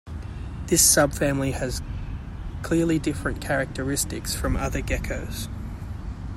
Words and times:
This 0.65 0.81
subfamily 0.81 1.53
has 1.53 1.83
clearly 2.63 2.97
different 2.97 3.39
characteristics 3.39 4.33
from 4.33 4.57
other 4.57 4.81
geckos. 4.81 5.47